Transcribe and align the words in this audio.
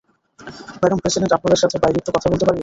Madam 0.79 0.99
president, 1.03 1.31
আপনার 1.37 1.61
সাথে 1.63 1.77
বাইরে 1.83 1.97
একটু 1.99 2.11
বলতে 2.31 2.45
পারি? 2.47 2.59